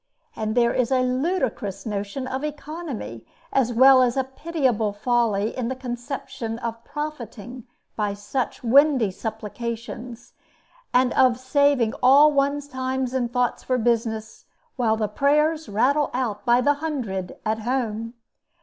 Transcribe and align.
And 0.35 0.55
there 0.57 0.73
is 0.73 0.89
a 0.91 1.03
ludicrous 1.03 1.85
notion 1.85 2.25
of 2.25 2.43
economy, 2.43 3.23
as 3.53 3.71
well 3.71 4.01
as 4.01 4.17
a 4.17 4.23
pitiable 4.23 4.93
folly 4.93 5.55
in 5.55 5.67
the 5.67 5.75
conception 5.75 6.57
of 6.57 6.83
profiting 6.83 7.67
by 7.95 8.15
such 8.15 8.63
windy 8.63 9.11
supplications, 9.11 10.33
and 10.91 11.13
of 11.13 11.37
saving 11.39 11.93
all 12.01 12.31
one's 12.31 12.67
time 12.67 13.05
and 13.13 13.31
thoughts 13.31 13.61
for 13.61 13.77
business, 13.77 14.45
while 14.75 14.97
the 14.97 15.07
prayers 15.07 15.69
rattle 15.69 16.09
out 16.15 16.45
by 16.45 16.61
the 16.61 16.73
hundred 16.81 17.37
at 17.45 17.59
home. 17.59 18.15